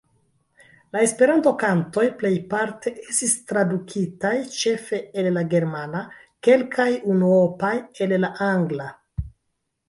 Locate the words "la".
0.95-1.01, 5.37-5.45, 8.25-8.33